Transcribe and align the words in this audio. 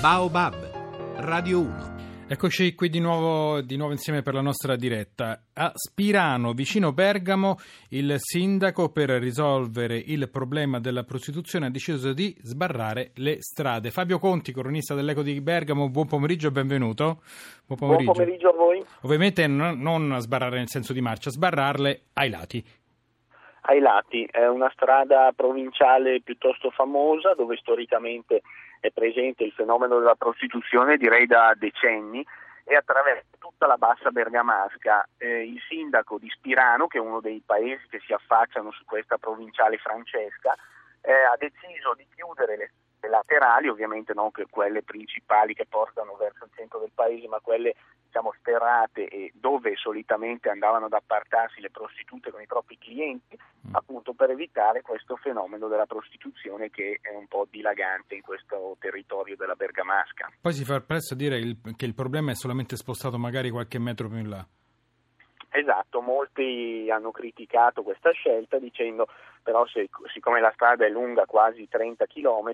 Baobab, 0.00 0.54
Radio 1.16 1.58
1. 1.58 2.26
Eccoci 2.28 2.76
qui 2.76 2.88
di 2.88 3.00
nuovo, 3.00 3.60
di 3.62 3.76
nuovo, 3.76 3.90
insieme 3.90 4.22
per 4.22 4.32
la 4.32 4.40
nostra 4.40 4.76
diretta. 4.76 5.40
A 5.54 5.72
Spirano, 5.74 6.52
vicino 6.52 6.92
Bergamo, 6.92 7.56
il 7.90 8.14
sindaco 8.18 8.90
per 8.90 9.10
risolvere 9.10 9.96
il 9.96 10.30
problema 10.30 10.78
della 10.78 11.02
prostituzione 11.02 11.66
ha 11.66 11.70
deciso 11.70 12.12
di 12.12 12.32
sbarrare 12.42 13.10
le 13.16 13.38
strade. 13.42 13.90
Fabio 13.90 14.20
Conti, 14.20 14.52
cronista 14.52 14.94
dell'Eco 14.94 15.22
di 15.22 15.40
Bergamo, 15.40 15.88
buon 15.88 16.06
pomeriggio 16.06 16.46
e 16.46 16.52
benvenuto. 16.52 17.22
Buon 17.66 17.78
pomeriggio. 17.80 18.12
buon 18.12 18.16
pomeriggio 18.18 18.48
a 18.50 18.54
voi. 18.54 18.84
Ovviamente 19.02 19.48
non, 19.48 19.80
non 19.80 20.16
sbarrare 20.20 20.58
nel 20.58 20.68
senso 20.68 20.92
di 20.92 21.00
marcia, 21.00 21.30
sbarrarle 21.30 22.02
ai 22.12 22.30
lati 22.30 22.64
ai 23.68 23.80
lati. 23.80 24.26
È 24.30 24.46
una 24.46 24.70
strada 24.72 25.32
provinciale 25.36 26.20
piuttosto 26.22 26.70
famosa 26.70 27.34
dove 27.34 27.56
storicamente 27.56 28.42
è 28.80 28.90
presente 28.90 29.44
il 29.44 29.52
fenomeno 29.52 29.98
della 29.98 30.14
prostituzione 30.14 30.96
direi 30.96 31.26
da 31.26 31.54
decenni 31.56 32.24
e 32.64 32.74
attraverso 32.74 33.24
tutta 33.38 33.66
la 33.66 33.76
bassa 33.76 34.10
bergamasca. 34.10 35.08
Eh, 35.16 35.44
il 35.44 35.60
sindaco 35.68 36.18
di 36.18 36.28
Spirano, 36.28 36.86
che 36.86 36.98
è 36.98 37.00
uno 37.00 37.20
dei 37.20 37.42
paesi 37.44 37.86
che 37.88 38.00
si 38.04 38.12
affacciano 38.12 38.70
su 38.72 38.84
questa 38.84 39.16
provinciale 39.16 39.78
francesca, 39.78 40.54
eh, 41.00 41.12
ha 41.12 41.36
deciso 41.38 41.94
di 41.96 42.06
chiudere 42.14 42.56
le 42.56 42.70
laterali, 43.06 43.68
ovviamente 43.68 44.12
non 44.14 44.32
che 44.32 44.46
quelle 44.50 44.82
principali 44.82 45.54
che 45.54 45.66
portano 45.66 46.16
verso 46.16 46.44
il 46.44 46.50
centro 46.56 46.80
del 46.80 46.90
paese, 46.92 47.28
ma 47.28 47.38
quelle 47.38 47.76
diciamo 48.08 48.32
sterrate 48.38 49.06
e 49.06 49.30
dove 49.34 49.76
solitamente 49.76 50.48
andavano 50.48 50.86
ad 50.86 50.94
appartarsi 50.94 51.60
le 51.60 51.70
prostitute 51.70 52.30
con 52.30 52.40
i 52.40 52.46
propri 52.46 52.78
clienti, 52.78 53.38
mm. 53.68 53.74
appunto 53.74 54.14
per 54.14 54.30
evitare 54.30 54.82
questo 54.82 55.16
fenomeno 55.16 55.68
della 55.68 55.86
prostituzione 55.86 56.70
che 56.70 56.98
è 57.00 57.14
un 57.14 57.26
po' 57.28 57.46
dilagante 57.48 58.14
in 58.14 58.22
questo 58.22 58.76
territorio 58.80 59.36
della 59.36 59.54
Bergamasca. 59.54 60.32
Poi 60.40 60.52
si 60.52 60.64
fa 60.64 60.80
presto 60.80 61.14
a 61.14 61.16
dire 61.16 61.38
che 61.76 61.84
il 61.84 61.94
problema 61.94 62.32
è 62.32 62.34
solamente 62.34 62.76
spostato 62.76 63.18
magari 63.18 63.50
qualche 63.50 63.78
metro 63.78 64.08
più 64.08 64.18
in 64.18 64.30
là. 64.30 64.46
Esatto, 65.50 66.00
molti 66.02 66.88
hanno 66.90 67.10
criticato 67.10 67.82
questa 67.82 68.10
scelta 68.12 68.58
dicendo 68.58 69.06
però 69.48 69.64
se, 69.64 69.88
siccome 70.12 70.40
la 70.40 70.52
strada 70.52 70.84
è 70.84 70.90
lunga 70.90 71.24
quasi 71.24 71.66
30 71.70 72.04
km, 72.04 72.52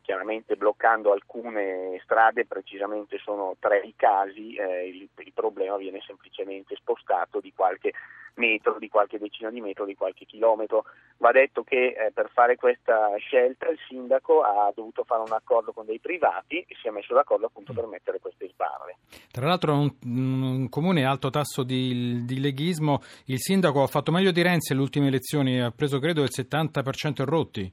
chiaramente 0.00 0.56
bloccando 0.56 1.12
alcune 1.12 2.00
strade, 2.02 2.46
precisamente 2.46 3.18
sono 3.18 3.54
tre 3.60 3.78
i 3.78 3.94
casi, 3.94 4.56
eh, 4.56 4.88
il, 4.88 5.08
il, 5.18 5.32
problema 5.32 5.76
viene 5.76 6.00
semplicemente 6.04 6.74
spostato 6.74 7.38
di 7.38 7.52
qualche 7.54 7.92
metro, 8.34 8.78
di 8.78 8.88
qualche 8.88 9.18
decina 9.18 9.50
di 9.50 9.60
metro, 9.60 9.84
di 9.84 9.94
qualche 9.94 10.24
chilometro. 10.24 10.84
Va 11.18 11.30
detto 11.30 11.62
che 11.62 11.94
eh, 11.96 12.10
per 12.12 12.30
fare 12.32 12.56
questa 12.56 13.14
scelta 13.18 13.68
il 13.68 13.78
sindaco 13.88 14.42
ha 14.42 14.72
dovuto 14.74 15.04
fare 15.04 15.22
un 15.22 15.32
accordo 15.32 15.72
con 15.72 15.86
dei 15.86 16.00
privati 16.00 16.58
e 16.58 16.74
si 16.80 16.88
è 16.88 16.90
messo 16.90 17.14
d'accordo 17.14 17.46
appunto 17.46 17.72
per 17.72 17.86
mettere 17.86 18.18
queste 18.18 18.48
sbarre. 18.48 18.96
Tra 19.30 19.46
l'altro 19.46 19.74
un, 19.74 19.94
un 20.02 20.68
comune 20.68 21.04
alto 21.04 21.30
tasso 21.30 21.62
di, 21.62 22.24
di 22.24 22.40
leghismo, 22.40 23.00
il 23.26 23.38
sindaco 23.38 23.82
ha 23.82 23.86
fatto 23.86 24.10
meglio 24.10 24.32
di 24.32 24.42
Renzi 24.42 24.72
alle 24.72 24.82
ultime 24.82 25.06
elezioni, 25.06 25.60
ha 25.60 25.70
preso 25.70 26.00
credo 26.00 26.22
il 26.22 26.31
70% 26.32 27.24
rotti 27.24 27.72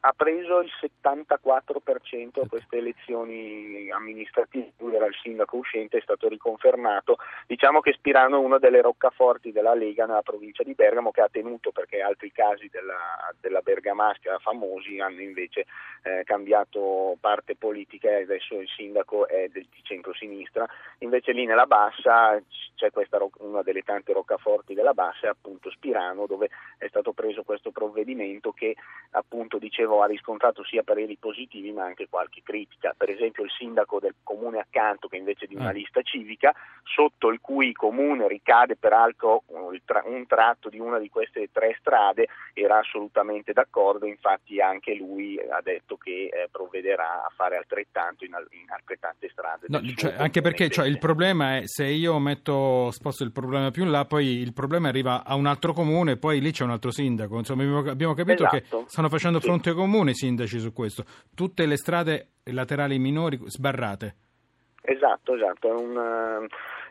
ha 0.00 0.14
preso 0.16 0.60
il 0.60 0.70
74% 0.80 2.40
a 2.42 2.48
queste 2.48 2.78
elezioni 2.78 3.90
amministrative, 3.90 4.72
lui 4.78 4.94
era 4.94 5.06
il 5.06 5.14
sindaco 5.20 5.58
uscente, 5.58 5.98
è 5.98 6.00
stato 6.00 6.26
riconfermato. 6.28 7.18
Diciamo 7.46 7.80
che 7.80 7.92
Spirano 7.92 8.36
è 8.36 8.44
una 8.44 8.58
delle 8.58 8.80
roccaforti 8.80 9.52
della 9.52 9.74
Lega 9.74 10.06
nella 10.06 10.22
provincia 10.22 10.62
di 10.62 10.74
Bergamo 10.74 11.10
che 11.10 11.20
ha 11.20 11.28
tenuto 11.30 11.70
perché 11.70 12.00
altri 12.00 12.32
casi 12.32 12.68
della, 12.70 12.98
della 13.40 13.60
Bergamasca 13.60 14.38
famosi 14.38 15.00
hanno 15.00 15.20
invece 15.20 15.66
eh, 16.02 16.22
cambiato 16.24 17.16
parte 17.20 17.56
politica 17.56 18.08
e 18.08 18.22
adesso 18.22 18.54
il 18.58 18.68
sindaco 18.68 19.28
è 19.28 19.48
del, 19.48 19.66
di 19.70 19.80
centro-sinistra. 19.82 20.66
Invece 20.98 21.32
lì 21.32 21.44
nella 21.44 21.66
Bassa 21.66 22.40
c'è 22.74 22.90
questa, 22.90 23.18
una 23.38 23.60
delle 23.62 23.82
tante 23.82 24.14
roccaforti 24.14 24.72
della 24.72 24.94
Bassa, 24.94 25.26
è 25.26 25.30
appunto 25.30 25.70
Spirano 25.70 26.24
dove 26.26 26.48
è 26.78 26.88
stato 26.88 27.12
preso 27.12 27.42
questo 27.42 27.70
provvedimento 27.70 28.52
che 28.52 28.74
appunto 29.10 29.58
diceva 29.58 29.89
dicevo, 29.90 30.02
ha 30.02 30.06
riscontrato 30.06 30.64
sia 30.64 30.82
pareri 30.82 31.16
positivi 31.18 31.72
ma 31.72 31.84
anche 31.84 32.08
qualche 32.08 32.42
critica. 32.42 32.94
Per 32.96 33.10
esempio 33.10 33.44
il 33.44 33.50
sindaco 33.50 33.98
del 33.98 34.14
comune 34.22 34.60
accanto, 34.60 35.08
che 35.08 35.16
invece 35.16 35.46
di 35.46 35.56
una 35.56 35.68
ah. 35.68 35.72
lista 35.72 36.00
civica, 36.02 36.54
sotto 36.84 37.28
il 37.28 37.40
cui 37.40 37.72
comune 37.72 38.28
ricade 38.28 38.76
peraltro 38.76 39.42
un 39.48 40.26
tratto 40.26 40.68
di 40.68 40.78
una 40.78 40.98
di 40.98 41.08
queste 41.08 41.48
tre 41.52 41.76
strade, 41.78 42.28
era 42.54 42.78
assolutamente 42.78 43.52
d'accordo, 43.52 44.06
infatti 44.06 44.60
anche 44.60 44.94
lui 44.94 45.38
ha 45.38 45.60
detto 45.62 45.96
che 45.96 46.30
eh, 46.32 46.48
provvederà 46.50 47.24
a 47.24 47.32
fare 47.34 47.56
altrettanto 47.56 48.24
in, 48.24 48.32
in 48.50 48.70
altrettante 48.70 49.28
strade. 49.30 49.66
No, 49.68 49.80
cioè, 49.94 50.14
anche 50.16 50.40
perché 50.40 50.68
cioè, 50.68 50.86
il 50.86 50.98
problema 50.98 51.56
è 51.56 51.66
se 51.66 51.86
io 51.86 52.18
metto, 52.18 52.90
sposto 52.90 53.24
il 53.24 53.32
problema 53.32 53.70
più 53.70 53.84
in 53.84 53.90
là, 53.90 54.04
poi 54.04 54.38
il 54.38 54.52
problema 54.52 54.88
arriva 54.88 55.24
a 55.24 55.34
un 55.34 55.46
altro 55.46 55.72
comune, 55.72 56.16
poi 56.16 56.40
lì 56.40 56.52
c'è 56.52 56.64
un 56.64 56.70
altro 56.70 56.90
sindaco. 56.90 57.36
Insomma, 57.36 57.90
abbiamo 57.90 58.14
capito 58.14 58.44
esatto. 58.44 58.82
che 58.82 58.88
stanno 58.88 59.08
facendo 59.08 59.40
fronte 59.40 59.70
sì 59.70 59.76
comune 59.80 60.12
sindaci 60.12 60.58
su 60.58 60.74
questo, 60.74 61.04
tutte 61.34 61.64
le 61.64 61.76
strade 61.76 62.32
laterali 62.44 62.98
minori 62.98 63.40
sbarrate. 63.46 64.14
Esatto, 64.82 65.34
esatto, 65.34 65.68
è 65.68 65.72
una, 65.72 66.38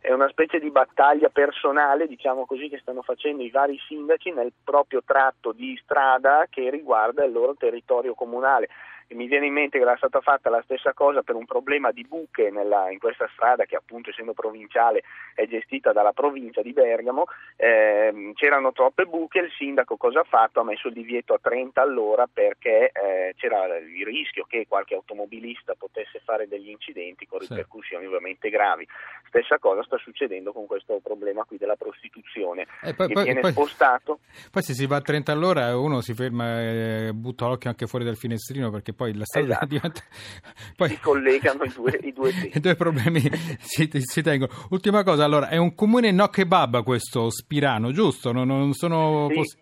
è 0.02 0.12
una 0.12 0.28
specie 0.30 0.60
di 0.60 0.72
battaglia 0.72 1.30
personale, 1.30 2.08
diciamo 2.08 2.48
così, 2.48 2.68
che 2.68 2.80
stanno 2.80 3.04
facendo 3.04 3.44
i 3.44 3.52
vari 3.52 3.78
sindaci 3.88 4.32
nel 4.32 4.52
proprio 4.64 5.04
tratto 5.06 5.52
di 5.52 5.80
strada 5.84 6.48
che 6.50 6.72
riguarda 6.72 7.24
il 7.24 7.32
loro 7.32 7.54
territorio 7.54 8.16
comunale 8.16 8.70
e 9.12 9.16
mi 9.16 9.26
viene 9.26 9.48
in 9.48 9.54
mente 9.54 9.80
che 9.80 9.84
era 9.84 9.98
stata 9.98 10.22
fatta 10.22 10.52
la 10.52 10.62
stessa 10.64 10.94
cosa 10.94 11.24
per 11.24 11.34
un 11.34 11.46
problema 11.46 11.92
di 11.92 12.06
buche 12.08 12.52
nella, 12.52 12.92
in 12.92 13.00
questa 13.00 13.28
strada 13.34 13.66
che 13.66 13.76
appunto 13.76 14.12
essendo 14.12 14.34
provinciale 14.34 15.02
è 15.34 15.48
gestita 15.48 15.92
dalla 15.92 16.12
provincia 16.12 16.62
di 16.62 16.74
Bergamo, 16.74 17.26
eh, 17.56 18.32
c'erano 18.36 18.72
troppe 18.72 19.06
buche, 19.06 19.40
il 19.40 19.52
sindaco 19.58 19.98
cosa 19.98 20.20
ha 20.20 20.26
fatto? 20.26 20.60
Ha 20.60 20.64
messo 20.64 20.90
il 20.90 20.94
divieto 20.94 21.34
a 21.34 21.40
30 21.42 21.82
all'ora 21.82 22.28
perché 22.32 22.92
eh, 22.94 23.34
c'era 23.36 23.78
il 23.78 24.06
rischio 24.06 24.46
che 24.48 24.68
qualche 24.68 24.94
automobilista 24.94 25.74
potesse 25.74 26.22
fare 26.24 26.48
degli 26.48 26.70
incidenti 26.70 27.26
con 27.26 27.40
ripercussioni 27.40 28.04
sì. 28.04 28.08
ovviamente 28.08 28.50
gravi. 28.50 28.88
Stessa 29.28 29.58
cosa 29.58 29.82
sta 29.84 29.98
succedendo 29.98 30.54
con 30.54 30.68
questo 30.68 31.00
problema 31.02 31.44
qui 31.46 31.58
della 31.58 31.76
prostituzione. 31.76 32.68
Eh, 32.84 32.94
poi, 32.94 33.12
poi, 33.12 33.24
viene 33.24 33.40
poi, 33.40 33.52
spostato. 33.54 34.20
Poi 34.52 34.62
se 34.62 34.74
si 34.74 34.86
va 34.86 34.98
a 34.98 35.02
30 35.02 35.32
all'ora 35.32 35.76
uno 35.76 36.02
si 36.02 36.14
ferma 36.14 36.62
e 36.62 37.12
butta 37.14 37.48
l'occhio 37.48 37.72
anche 37.72 37.88
fuori 37.88 38.06
dal 38.06 38.16
finestrino 38.16 38.70
perché 38.70 38.94
poi 39.00 39.16
la 39.16 39.24
strada 39.24 39.48
esatto. 39.48 39.66
diventa... 39.66 40.02
Poi... 40.76 40.90
Si 40.90 41.00
collegano 41.00 41.64
i 41.64 41.70
due, 41.70 42.00
i 42.02 42.12
due 42.12 42.32
I 42.54 42.60
due 42.60 42.76
problemi 42.76 43.22
si, 43.60 43.90
si, 43.94 44.22
tengono. 44.22 44.52
Ultima 44.72 45.04
cosa, 45.04 45.24
allora, 45.24 45.48
è 45.48 45.56
un 45.56 45.74
comune 45.74 46.12
no 46.12 46.28
kebab 46.28 46.84
questo 46.84 47.30
Spirano, 47.30 47.92
giusto? 47.92 48.34
Non, 48.34 48.48
non 48.48 48.74
sono... 48.74 49.28
Sì. 49.30 49.36
Poss- 49.36 49.58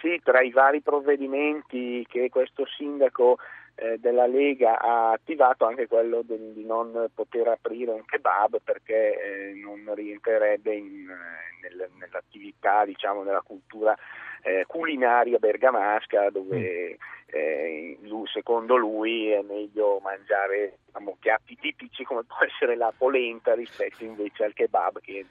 sì, 0.00 0.20
tra 0.22 0.40
i 0.40 0.50
vari 0.50 0.80
provvedimenti 0.80 2.06
che 2.08 2.28
questo 2.30 2.64
sindaco 2.66 3.36
eh, 3.74 3.98
della 3.98 4.26
Lega 4.26 4.78
ha 4.78 5.10
attivato 5.10 5.66
anche 5.66 5.88
quello 5.88 6.22
di 6.22 6.64
non 6.64 7.10
poter 7.12 7.48
aprire 7.48 7.90
un 7.90 8.04
kebab 8.04 8.60
perché 8.62 8.94
eh, 8.94 9.52
non 9.54 9.92
rientrerebbe 9.94 10.72
in, 10.72 11.10
eh, 11.10 11.68
nel, 11.68 11.90
nell'attività, 11.98 12.84
diciamo, 12.84 13.24
nella 13.24 13.42
cultura 13.42 13.96
eh, 14.42 14.64
culinaria 14.66 15.38
bergamasca 15.38 16.30
dove 16.30 16.96
mm. 16.96 17.17
Eh, 17.30 17.98
lui, 18.02 18.26
secondo 18.32 18.76
lui 18.76 19.30
è 19.30 19.42
meglio 19.42 20.00
mangiare 20.02 20.78
diciamo, 20.86 21.16
piatti 21.20 21.56
tipici 21.60 22.04
come 22.04 22.22
può 22.28 22.38
essere 22.46 22.76
la 22.76 22.92
polenta 22.96 23.54
rispetto 23.54 24.04
invece 24.04 24.44
al 24.44 24.54
kebab 24.54 25.00
che 25.00 25.26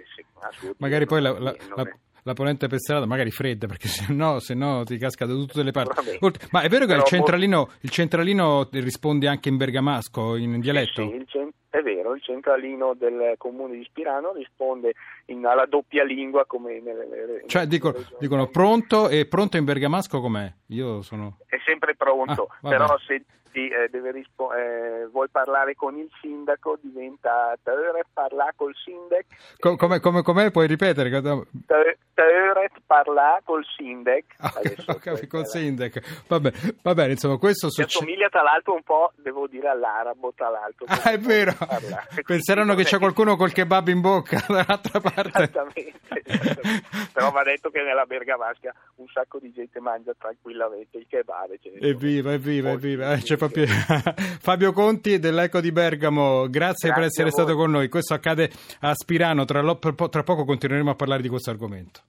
magari 0.77 1.05
poi 1.05 1.21
la, 1.21 1.31
la, 1.39 1.55
la, 1.75 1.89
la 2.23 2.33
polenta 2.33 2.67
per 2.67 2.79
strada, 2.79 3.05
magari 3.05 3.31
fredda, 3.31 3.67
perché 3.67 3.87
se 3.89 4.13
no, 4.13 4.39
se 4.39 4.53
no 4.53 4.83
ti 4.83 4.97
casca 4.97 5.25
da 5.25 5.33
tutte 5.33 5.63
le 5.63 5.71
parti. 5.71 6.19
Ma 6.51 6.61
è 6.61 6.67
vero 6.67 6.85
che 6.85 6.93
il 6.93 7.03
centralino, 7.03 7.69
il 7.81 7.89
centralino, 7.89 8.67
risponde 8.71 9.27
anche 9.27 9.49
in 9.49 9.57
bergamasco, 9.57 10.35
in 10.35 10.59
dialetto? 10.59 11.09
Sì, 11.09 11.25
sì 11.27 11.49
è 11.77 11.81
vero, 11.83 12.15
il 12.15 12.21
centralino 12.23 12.95
del 12.95 13.35
comune 13.37 13.77
di 13.77 13.83
Spirano 13.83 14.33
risponde 14.33 14.93
in, 15.25 15.45
alla 15.45 15.67
doppia 15.67 16.03
lingua 16.03 16.45
come 16.45 16.79
nelle, 16.79 17.05
nelle 17.05 17.43
Cioè 17.45 17.67
dico, 17.67 17.93
dicono 18.19 18.47
pronto 18.47 19.09
e 19.09 19.27
pronto 19.27 19.57
in 19.57 19.65
bergamasco 19.65 20.19
com'è? 20.19 20.51
Io 20.67 21.03
sono... 21.03 21.37
È 21.45 21.57
sempre 21.63 21.76
pronto, 21.95 22.49
ah, 22.61 22.69
però 22.69 22.97
se 22.99 23.23
ti, 23.51 23.67
eh, 23.67 23.89
rispo- 24.11 24.53
eh, 24.53 25.07
vuoi 25.11 25.29
parlare 25.29 25.75
con 25.75 25.97
il 25.97 26.09
sindaco 26.21 26.77
diventa 26.81 27.57
parlare 28.13 28.53
col 28.55 28.75
sindaco. 28.75 29.25
Com- 29.59 29.75
come, 29.75 29.99
come, 29.99 30.21
com'è? 30.21 30.51
Puoi 30.51 30.67
ripetere? 30.67 31.09
Teuret 32.17 32.71
parla 32.87 33.39
col 33.43 33.63
Sindec. 33.63 34.25
Ah, 34.39 34.51
okay, 34.87 35.27
col 35.29 35.45
Sindec. 35.45 36.25
Vabbè, 36.27 36.51
va 36.81 36.95
bene, 36.95 37.11
insomma, 37.11 37.37
questo 37.37 37.69
succede. 37.69 37.89
assomiglia 37.93 38.27
tra 38.29 38.41
l'altro 38.41 38.73
un 38.73 38.81
po', 38.81 39.11
devo 39.17 39.45
dire, 39.45 39.67
all'arabo, 39.69 40.33
tra 40.35 40.49
l'altro. 40.49 40.87
Ah, 40.87 41.11
è 41.11 41.19
vero. 41.19 41.53
Penseranno 42.25 42.73
che 42.73 42.85
c'è 42.85 42.97
qualcuno 42.97 43.35
col 43.35 43.51
kebab 43.51 43.89
in 43.89 44.01
bocca 44.01 44.43
dall'altra 44.49 44.99
parte. 44.99 45.27
Esattamente, 45.27 45.99
esattamente. 46.23 47.09
Però 47.13 47.29
va 47.29 47.43
detto 47.43 47.69
che 47.69 47.83
nella 47.83 48.05
Bergamasca 48.05 48.73
un 48.95 49.07
sacco 49.09 49.37
di 49.37 49.51
gente 49.53 49.79
mangia 49.79 50.13
tranquillamente 50.17 50.97
il 50.97 51.05
kebab. 51.07 51.59
Evviva, 51.79 52.33
evviva, 52.33 52.71
evviva. 52.71 53.13
Eh, 53.13 53.21
c'è 53.21 53.37
proprio... 53.37 53.65
Fabio 54.39 54.71
Conti 54.73 55.19
dell'Eco 55.19 55.61
di 55.61 55.71
Bergamo, 55.71 56.49
grazie, 56.49 56.89
grazie 56.89 56.93
per 56.93 57.03
essere 57.03 57.31
stato 57.31 57.55
con 57.55 57.71
noi. 57.71 57.89
Questo 57.89 58.13
accade 58.13 58.51
a 58.79 58.93
Spirano, 58.95 59.45
tra, 59.45 59.61
lo... 59.61 59.77
tra 59.77 60.23
poco 60.23 60.45
continueremo 60.45 60.89
a 60.89 60.95
parlare 60.95 61.21
di 61.21 61.29
questo 61.29 61.49
argomento. 61.49 62.01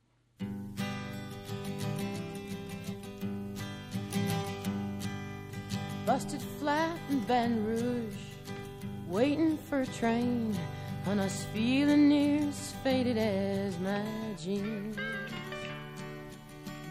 busted 6.08 6.40
flat 6.58 6.98
in 7.10 7.20
Baton 7.26 7.66
Rouge, 7.66 8.16
waiting 9.08 9.58
for 9.58 9.82
a 9.82 9.86
train, 9.86 10.56
and 11.04 11.20
I 11.20 11.24
was 11.24 11.44
feeling 11.52 12.08
near 12.08 12.48
as 12.48 12.72
faded 12.82 13.18
as 13.18 13.78
my 13.78 14.02
jeans. 14.42 14.96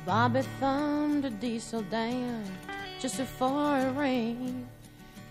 Bobby 0.05 0.43
thumbed 0.59 1.25
a 1.25 1.31
diesel 1.31 1.81
down 1.81 2.43
just 2.99 3.17
before 3.17 3.77
it 3.77 3.95
rained 3.95 4.67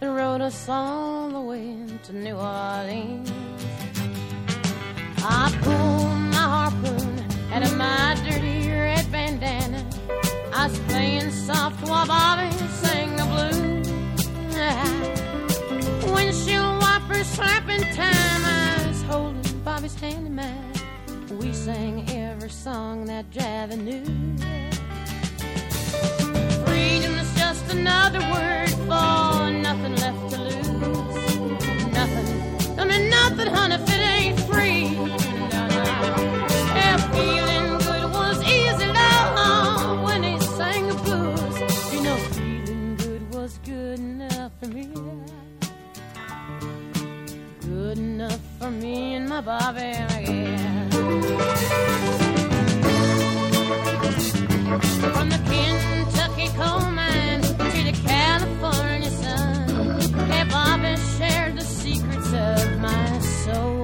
and 0.00 0.14
rode 0.14 0.40
us 0.40 0.68
all 0.68 1.28
the 1.28 1.40
way 1.40 1.76
to 2.04 2.12
New 2.12 2.36
Orleans. 2.36 3.32
I 5.18 5.50
pulled 5.62 6.18
my 6.30 6.36
harpoon 6.36 7.24
out 7.52 7.62
of 7.62 7.76
my 7.76 8.16
dirty 8.24 8.70
red 8.70 9.10
bandana. 9.10 9.84
I 10.52 10.68
was 10.68 10.78
playing 10.80 11.30
soft 11.30 11.82
while 11.88 12.06
Bobby 12.06 12.56
sang 12.82 13.16
the 13.16 13.24
blues. 13.24 13.88
Windshield 16.14 16.80
wiper 16.82 17.24
slapping 17.24 17.82
time. 17.94 18.44
I 18.44 18.84
was 18.86 19.02
holding 19.02 19.60
Bobby's 19.60 19.94
hand 19.96 20.26
in 20.26 20.36
mine. 20.36 20.72
We 21.40 21.52
sang 21.52 22.08
every 22.10 22.50
song 22.50 23.06
that 23.06 23.28
Javi 23.32 23.76
knew. 23.76 24.55
Good 47.86 47.98
enough 47.98 48.40
for 48.58 48.68
me 48.68 49.14
and 49.14 49.28
my 49.28 49.40
Bobby 49.40 49.92
again. 50.18 50.90
From 55.14 55.28
the 55.30 55.40
Kentucky 55.46 56.48
coal 56.56 56.80
mine 56.90 57.42
to 57.42 57.84
the 57.88 57.96
California 58.04 59.10
sun, 59.10 60.00
hey, 60.28 60.44
Bobby 60.50 60.96
shared 61.16 61.56
the 61.56 61.62
secrets 61.62 62.32
of 62.32 62.80
my 62.80 63.18
soul. 63.20 63.75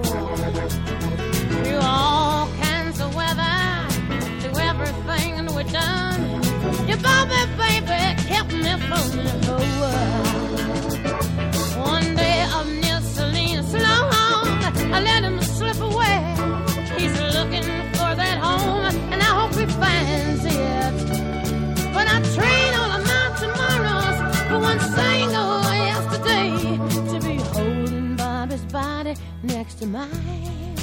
just 29.83 29.87
mind. 29.87 30.79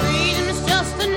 Freedom 0.00 0.48
is 0.48 0.66
just 0.66 1.00
a 1.00 1.13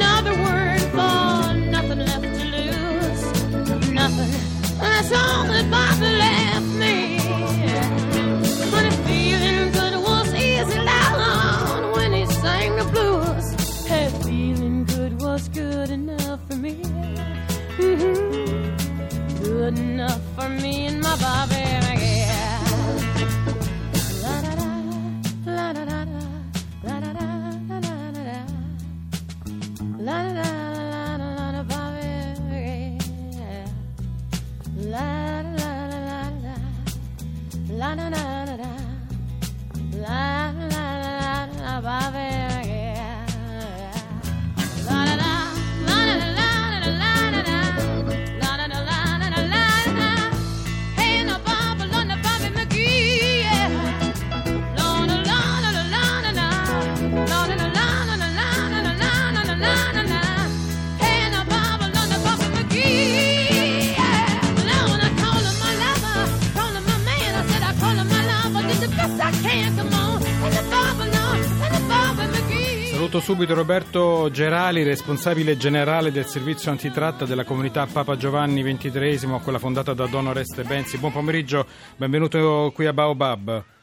Saluto 73.07 73.25
subito 73.25 73.53
Roberto 73.53 74.29
Gerali, 74.31 74.83
responsabile 74.83 75.55
generale 75.55 76.11
del 76.11 76.25
servizio 76.25 76.71
antitratta 76.71 77.23
della 77.23 77.45
comunità 77.45 77.85
Papa 77.85 78.17
Giovanni 78.17 78.61
XXIII, 78.61 79.39
quella 79.41 79.59
fondata 79.59 79.93
da 79.93 80.07
Don 80.07 80.27
Oreste 80.27 80.63
Benzi. 80.63 80.97
Buon 80.97 81.13
pomeriggio, 81.13 81.65
benvenuto 81.95 82.69
qui 82.75 82.85
a 82.85 82.91
Baobab. 82.91 83.76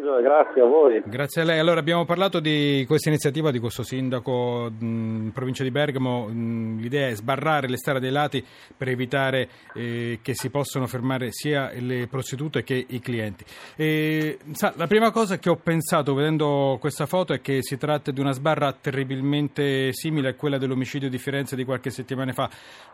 E 0.00 0.22
grazie 0.22 0.62
a 0.62 0.64
voi. 0.64 1.02
Grazie 1.04 1.42
a 1.42 1.44
lei. 1.44 1.58
Allora 1.58 1.78
abbiamo 1.78 2.06
parlato 2.06 2.40
di 2.40 2.84
questa 2.86 3.10
iniziativa 3.10 3.50
di 3.50 3.58
questo 3.58 3.82
sindaco 3.82 4.70
in 4.80 5.30
provincia 5.32 5.62
di 5.62 5.70
Bergamo. 5.70 6.26
Mh, 6.26 6.78
l'idea 6.80 7.08
è 7.08 7.14
sbarrare 7.14 7.68
le 7.68 7.76
strade 7.76 8.00
dei 8.00 8.10
lati 8.10 8.42
per 8.76 8.88
evitare 8.88 9.48
eh, 9.74 10.20
che 10.22 10.34
si 10.34 10.48
possano 10.48 10.86
fermare 10.86 11.32
sia 11.32 11.70
le 11.74 12.06
prostitute 12.06 12.62
che 12.62 12.82
i 12.88 12.98
clienti. 12.98 13.44
E, 13.76 14.38
sa, 14.52 14.72
la 14.76 14.86
prima 14.86 15.10
cosa 15.10 15.38
che 15.38 15.50
ho 15.50 15.56
pensato 15.56 16.14
vedendo 16.14 16.78
questa 16.80 17.04
foto 17.04 17.34
è 17.34 17.42
che 17.42 17.58
si 17.60 17.76
tratta 17.76 18.10
di 18.10 18.20
una 18.20 18.32
sbarra 18.32 18.72
terribilmente 18.72 19.92
simile 19.92 20.30
a 20.30 20.34
quella 20.34 20.56
dell'omicidio 20.56 21.10
di 21.10 21.18
Firenze 21.18 21.56
di 21.56 21.64
qualche 21.64 21.90
settimana 21.90 22.32
fa. 22.32 22.48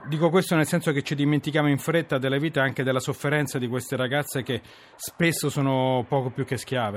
Dico 0.08 0.28
questo 0.28 0.56
nel 0.56 0.66
senso 0.66 0.90
che 0.90 1.02
ci 1.02 1.14
dimentichiamo 1.14 1.68
in 1.68 1.78
fretta 1.78 2.18
della 2.18 2.38
vita 2.38 2.60
e 2.60 2.64
anche 2.64 2.82
della 2.82 3.00
sofferenza 3.00 3.58
di 3.58 3.68
queste 3.68 3.96
ragazze 3.96 4.42
che 4.42 4.60
spesso 4.96 5.48
sono 5.48 6.04
poco 6.08 6.30
più 6.30 6.44
che 6.44 6.56
schiave. 6.56 6.96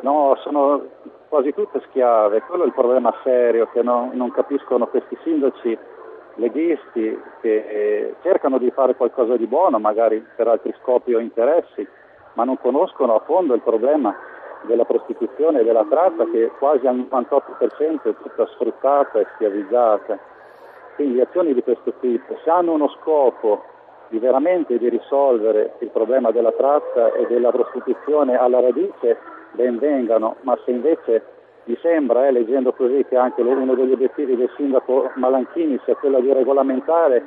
No, 0.00 0.36
sono 0.42 0.84
quasi 1.28 1.54
tutte 1.54 1.80
schiave, 1.88 2.42
quello 2.42 2.64
è 2.64 2.66
il 2.66 2.74
problema 2.74 3.14
serio 3.22 3.68
che 3.72 3.82
non, 3.82 4.10
non 4.14 4.30
capiscono 4.32 4.86
questi 4.86 5.16
sindaci 5.22 5.78
leghisti 6.34 7.20
che 7.40 8.14
cercano 8.22 8.58
di 8.58 8.70
fare 8.70 8.94
qualcosa 8.96 9.36
di 9.36 9.46
buono, 9.46 9.78
magari 9.78 10.24
per 10.36 10.48
altri 10.48 10.74
scopi 10.80 11.14
o 11.14 11.20
interessi, 11.20 11.86
ma 12.34 12.44
non 12.44 12.58
conoscono 12.58 13.14
a 13.14 13.20
fondo 13.20 13.54
il 13.54 13.60
problema 13.60 14.14
della 14.62 14.84
prostituzione 14.84 15.60
e 15.60 15.64
della 15.64 15.86
tratta 15.88 16.24
che 16.30 16.50
quasi 16.58 16.86
al 16.86 16.96
98% 16.96 18.02
è 18.02 18.14
tutta 18.22 18.46
sfruttata 18.46 19.18
e 19.18 19.26
schiavizzata. 19.34 20.18
Quindi 20.94 21.20
azioni 21.20 21.54
di 21.54 21.62
questo 21.62 21.92
tipo, 22.00 22.38
se 22.44 22.50
hanno 22.50 22.72
uno 22.72 22.88
scopo 23.00 23.64
di 24.12 24.18
veramente 24.18 24.76
di 24.76 24.90
risolvere 24.90 25.72
il 25.78 25.88
problema 25.88 26.30
della 26.30 26.52
tratta 26.52 27.14
e 27.14 27.26
della 27.28 27.50
prostituzione 27.50 28.36
alla 28.36 28.60
radice, 28.60 29.16
ben 29.52 29.78
vengano, 29.78 30.36
ma 30.42 30.54
se 30.66 30.70
invece 30.70 31.24
mi 31.64 31.78
sembra, 31.80 32.26
eh, 32.26 32.32
leggendo 32.32 32.74
così, 32.74 33.06
che 33.08 33.16
anche 33.16 33.40
uno 33.40 33.74
degli 33.74 33.92
obiettivi 33.92 34.36
del 34.36 34.50
sindaco 34.54 35.10
Malanchini 35.14 35.80
sia 35.84 35.94
quello 35.96 36.20
di 36.20 36.30
regolamentare 36.30 37.24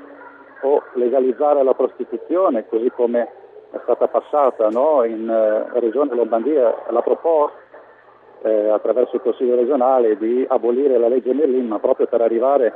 o 0.62 0.84
legalizzare 0.94 1.64
la 1.64 1.74
prostituzione, 1.74 2.68
così 2.68 2.92
come 2.92 3.32
è 3.72 3.80
stata 3.82 4.08
passata 4.08 4.70
no, 4.70 5.04
in 5.06 5.28
eh, 5.28 5.80
Regione 5.80 6.14
Lombardia 6.14 6.84
la 6.90 7.02
proposta 7.02 7.58
eh, 8.44 8.70
attraverso 8.70 9.16
il 9.16 9.24
Consiglio 9.24 9.56
regionale 9.56 10.18
di 10.18 10.46
abolire 10.48 11.00
la 11.00 11.08
legge 11.08 11.34
Merlin, 11.34 11.66
ma 11.66 11.80
proprio 11.80 12.06
per 12.06 12.22
arrivare 12.22 12.74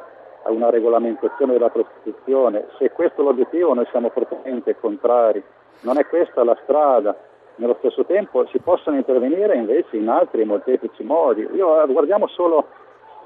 a 0.50 0.52
una 0.52 0.70
regolamentazione 0.70 1.54
della 1.54 1.70
prostituzione. 1.70 2.66
Se 2.78 2.92
questo 2.92 3.22
è 3.22 3.24
l'obiettivo 3.24 3.74
noi 3.74 3.88
siamo 3.92 4.10
fortemente 4.10 4.76
contrari, 4.80 5.42
non 5.82 5.98
è 5.98 6.06
questa 6.08 6.44
la 6.44 6.58
strada. 6.64 7.16
Nello 7.56 7.76
stesso 7.80 8.06
tempo 8.06 8.46
si 8.48 8.60
possono 8.60 8.96
intervenire 8.96 9.56
invece 9.56 9.98
in 9.98 10.10
altri 10.10 10.44
molteplici 10.46 11.04
modi. 11.04 11.48
Io, 11.54 11.82
eh, 11.82 11.88
guardiamo 11.88 12.28
solo 12.28 12.66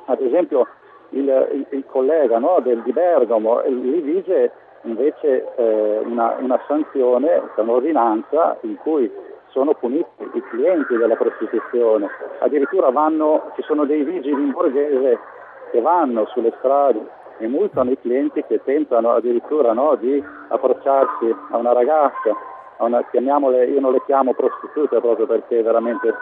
ad 0.05 0.19
esempio 0.21 0.67
il, 1.09 1.27
il, 1.51 1.65
il 1.69 1.85
collega 1.85 2.39
no, 2.39 2.59
del, 2.61 2.81
di 2.81 2.91
Bergamo, 2.91 3.61
lì 3.65 4.01
vige 4.01 4.51
invece 4.81 5.53
eh, 5.55 5.99
una, 6.03 6.35
una, 6.39 6.59
sanzione, 6.67 7.41
un'ordinanza 7.55 8.57
in 8.61 8.75
cui 8.77 9.09
sono 9.49 9.75
puniti 9.75 10.07
i 10.33 10.43
clienti 10.49 10.97
della 10.97 11.15
prostituzione, 11.15 12.09
addirittura 12.39 12.89
vanno, 12.89 13.51
ci 13.55 13.61
sono 13.61 13.85
dei 13.85 14.03
vigili 14.03 14.41
in 14.41 14.51
borghese 14.51 15.19
che 15.73 15.81
vanno 15.81 16.27
sulle 16.27 16.53
strade 16.59 17.03
e 17.39 17.47
multano 17.47 17.89
i 17.89 17.99
clienti 17.99 18.43
che 18.47 18.61
tentano 18.63 19.11
addirittura 19.11 19.73
no, 19.73 19.95
di 19.95 20.23
approcciarsi 20.49 21.35
a 21.49 21.57
una 21.57 21.73
ragazza, 21.73 22.29
a 22.77 22.83
una, 22.85 23.03
io 23.11 23.79
non 23.79 23.91
le 23.91 24.03
chiamo 24.05 24.35
prostitute 24.35 24.99
proprio 24.99 25.25
perché 25.25 25.63
veramente 25.63 26.13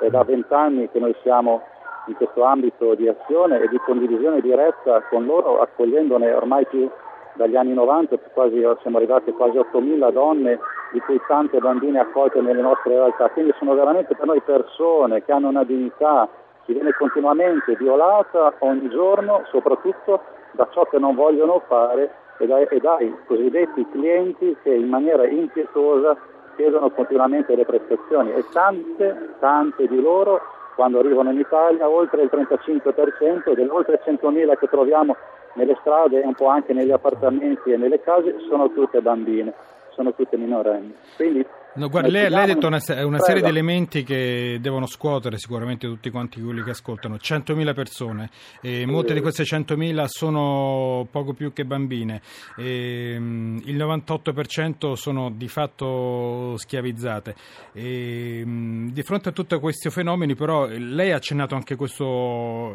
è 0.00 0.10
da 0.10 0.22
vent'anni 0.22 0.90
che 0.90 0.98
noi 0.98 1.16
siamo 1.22 1.62
in 2.08 2.14
questo 2.14 2.42
ambito 2.42 2.94
di 2.94 3.08
azione 3.08 3.60
e 3.60 3.68
di 3.68 3.78
condivisione 3.78 4.42
diretta 4.42 5.00
con 5.08 5.24
loro, 5.24 5.62
accogliendone 5.62 6.30
ormai 6.32 6.66
più 6.66 6.90
dagli 7.34 7.56
anni 7.56 7.72
90 7.72 8.18
quasi, 8.34 8.62
siamo 8.82 8.98
arrivati 8.98 9.30
a 9.30 9.32
quasi 9.32 9.56
8.000 9.56 10.12
donne, 10.12 10.58
di 10.92 11.00
cui 11.00 11.20
tante 11.26 11.58
bambine 11.58 12.00
accolte 12.00 12.40
nelle 12.40 12.60
nostre 12.60 12.94
realtà. 12.94 13.28
Quindi 13.30 13.54
sono 13.58 13.74
veramente 13.74 14.14
per 14.14 14.26
noi 14.26 14.40
persone 14.40 15.24
che 15.24 15.32
hanno 15.32 15.48
una 15.48 15.64
dignità, 15.64 16.28
che 16.64 16.72
viene 16.72 16.92
continuamente 16.92 17.76
violata 17.76 18.54
ogni 18.60 18.88
giorno, 18.88 19.42
soprattutto 19.50 20.22
da 20.52 20.68
ciò 20.72 20.84
che 20.86 20.98
non 20.98 21.14
vogliono 21.14 21.62
fare 21.66 22.10
e 22.38 22.46
dai, 22.46 22.66
e 22.70 22.78
dai 22.78 23.14
cosiddetti 23.26 23.86
clienti 23.90 24.56
che 24.62 24.74
in 24.74 24.88
maniera 24.88 25.26
impietosa 25.26 26.16
chiedono 26.56 26.90
continuamente 26.90 27.54
le 27.54 27.64
prestazioni 27.64 28.32
e 28.32 28.44
tante, 28.52 29.34
tante 29.38 29.86
di 29.86 30.00
loro 30.00 30.40
quando 30.74 30.98
arrivano 30.98 31.30
in 31.30 31.38
Italia, 31.38 31.88
oltre 31.88 32.22
il 32.22 32.30
35% 32.32 33.52
delle 33.52 33.70
oltre 33.70 34.00
100.000 34.04 34.58
che 34.58 34.66
troviamo 34.68 35.16
nelle 35.54 35.76
strade 35.80 36.22
e 36.22 36.26
un 36.26 36.34
po' 36.34 36.46
anche 36.46 36.72
negli 36.72 36.90
appartamenti 36.90 37.72
e 37.72 37.76
nelle 37.76 38.00
case 38.00 38.36
sono 38.48 38.70
tutte 38.70 39.00
bambine, 39.00 39.52
sono 39.90 40.14
tutte 40.14 40.36
minorenni. 40.36 40.94
Quindi 41.16 41.44
No, 41.72 41.88
guarda, 41.88 42.08
lei, 42.08 42.28
lei, 42.28 42.42
ha 42.42 42.46
detto 42.46 42.66
una, 42.66 42.80
una 43.04 43.20
serie 43.20 43.42
di 43.42 43.48
elementi 43.48 44.02
che 44.02 44.58
devono 44.60 44.86
scuotere 44.86 45.38
sicuramente 45.38 45.86
tutti 45.86 46.10
quanti 46.10 46.40
quelli 46.40 46.64
che 46.64 46.70
ascoltano. 46.70 47.14
100.000 47.14 47.74
persone, 47.74 48.28
e 48.60 48.84
molte 48.86 49.14
di 49.14 49.20
queste 49.20 49.44
100.000 49.44 50.04
sono 50.06 51.06
poco 51.12 51.32
più 51.32 51.52
che 51.52 51.64
bambine, 51.64 52.22
e, 52.56 53.14
um, 53.16 53.60
il 53.66 53.76
98% 53.76 54.94
sono 54.94 55.30
di 55.30 55.46
fatto 55.46 56.56
schiavizzate. 56.56 57.36
E, 57.72 58.42
um, 58.44 58.90
di 58.90 59.02
fronte 59.04 59.28
a 59.28 59.32
tutti 59.32 59.56
questi 59.60 59.90
fenomeni, 59.90 60.34
però, 60.34 60.66
lei 60.66 61.12
ha 61.12 61.16
accennato 61.16 61.54
anche 61.54 61.76
questo, 61.76 62.04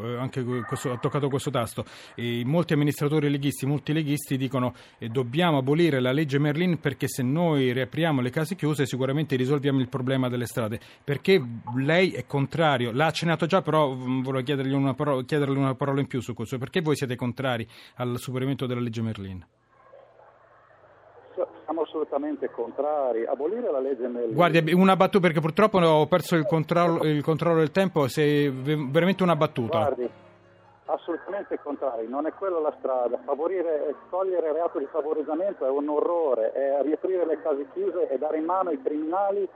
eh, 0.05 0.17
anche 0.19 0.41
questo 0.41 0.93
ha 0.93 0.97
toccato 0.97 1.27
questo 1.27 1.51
tasto. 1.51 1.83
E 2.15 2.43
molti 2.45 2.71
amministratori 2.71 3.29
leghisti, 3.29 3.65
molti 3.65 3.91
leghisti 3.91 4.37
dicono 4.37 4.73
che 4.97 5.05
eh, 5.05 5.09
dobbiamo 5.09 5.57
abolire 5.57 5.99
la 5.99 6.13
legge 6.13 6.39
Merlin 6.39 6.79
perché 6.79 7.09
se 7.09 7.23
noi 7.23 7.73
riapriamo 7.73 8.21
le 8.21 8.29
case 8.29 8.55
chiuse 8.55 8.84
sicuramente 8.85 9.35
risolviamo 9.35 9.79
il 9.79 9.89
problema 9.89 10.29
delle 10.29 10.45
strade. 10.45 10.79
Perché 11.03 11.41
lei 11.75 12.11
è 12.11 12.25
contrario? 12.25 12.91
L'ha 12.91 13.07
accennato 13.07 13.45
già, 13.45 13.61
però 13.61 13.93
mm, 13.93 14.21
vorrei 14.21 14.43
chiedergli 14.43 14.73
una 14.73 14.93
parola, 14.93 15.23
chiederle 15.23 15.57
una 15.57 15.75
parola 15.75 15.99
in 15.99 16.07
più 16.07 16.21
su 16.21 16.33
questo. 16.33 16.57
Perché 16.57 16.81
voi 16.81 16.95
siete 16.95 17.15
contrari 17.15 17.67
al 17.95 18.17
superamento 18.17 18.65
della 18.65 18.81
legge 18.81 19.01
Merlin? 19.01 19.45
Siamo 21.65 21.81
assolutamente 21.81 22.49
contrari. 22.49 23.25
Abolire 23.25 23.71
la 23.71 23.79
legge 23.79 24.07
Merlin. 24.07 24.33
Guardi, 24.33 24.73
una 24.73 24.95
battuta 24.95 25.27
perché 25.27 25.41
purtroppo 25.41 25.79
ho 25.79 26.05
perso 26.07 26.35
il 26.35 26.45
controllo, 26.45 27.03
il 27.03 27.21
controllo 27.23 27.57
del 27.57 27.71
tempo. 27.71 28.07
Se 28.07 28.49
veramente 28.51 29.23
una 29.23 29.35
battuta. 29.35 29.79
Guardi, 29.79 30.09
assolutamente 30.85 31.59
contrari, 31.61 32.07
non 32.07 32.25
è 32.25 32.33
quella 32.33 32.59
la 32.59 32.73
strada. 32.77 33.19
Favorire 33.25 33.89
e 33.89 33.95
togliere 34.09 34.47
il 34.47 34.53
reato 34.53 34.79
di 34.79 34.87
favoreggiamento 34.91 35.65
è 35.65 35.69
un 35.69 35.89
orrore, 35.89 36.51
è 36.51 36.81
riaprire 36.83 37.25
le 37.25 37.41
case 37.41 37.67
chiuse 37.73 38.07
e 38.09 38.17
dare 38.17 38.37
in 38.37 38.45
mano 38.45 38.69
ai 38.69 38.81
criminali 38.81 39.47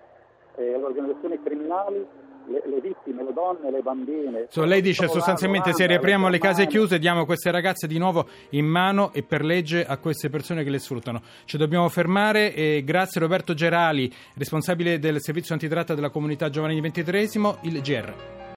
e 0.55 0.73
alle 0.73 0.83
organizzazioni 0.83 1.41
criminali 1.41 2.07
le, 2.47 2.63
le, 2.65 2.81
vittime, 2.81 3.23
le 3.23 3.33
donne, 3.33 3.69
le 3.69 3.81
bambine. 3.81 4.47
So, 4.49 4.65
lei 4.65 4.81
dice 4.81 5.07
sostanzialmente 5.07 5.71
se 5.73 5.85
riapriamo 5.85 6.27
le 6.29 6.39
case 6.39 6.65
chiuse 6.65 6.97
diamo 6.97 7.25
queste 7.25 7.51
ragazze 7.51 7.85
di 7.87 7.97
nuovo 7.99 8.27
in 8.51 8.65
mano 8.65 9.11
e 9.13 9.23
per 9.23 9.43
legge 9.43 9.85
a 9.85 9.97
queste 9.97 10.29
persone 10.29 10.63
che 10.63 10.69
le 10.69 10.79
sfruttano. 10.79 11.21
Ci 11.45 11.57
dobbiamo 11.57 11.87
fermare 11.89 12.53
e 12.53 12.83
grazie 12.83 13.21
Roberto 13.21 13.53
Gerali, 13.53 14.11
responsabile 14.35 14.97
del 14.97 15.21
servizio 15.21 15.53
antitratta 15.53 15.93
della 15.93 16.09
comunità 16.09 16.49
Giovanni 16.49 16.81
XXIII, 16.81 17.57
il 17.61 17.81
GR. 17.81 18.47